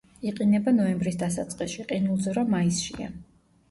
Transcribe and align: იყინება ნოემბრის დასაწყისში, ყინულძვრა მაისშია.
იყინება 0.29 0.73
ნოემბრის 0.77 1.21
დასაწყისში, 1.25 1.87
ყინულძვრა 1.95 2.49
მაისშია. 2.53 3.17